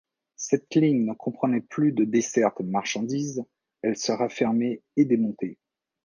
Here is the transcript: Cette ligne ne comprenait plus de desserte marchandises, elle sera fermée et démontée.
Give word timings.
Cette 0.35 0.73
ligne 0.73 1.05
ne 1.05 1.13
comprenait 1.13 1.61
plus 1.61 1.91
de 1.91 2.05
desserte 2.05 2.59
marchandises, 2.61 3.45
elle 3.83 3.95
sera 3.97 4.29
fermée 4.29 4.81
et 4.97 5.05
démontée. 5.05 5.59